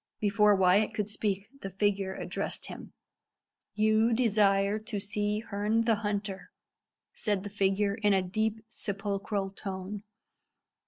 [0.19, 2.91] Before Wyat could speak the figure addressed him.
[3.75, 6.49] "You desire to see Herne the Hunter,"
[7.13, 10.01] said the figure, in a deep, sepulchral tone.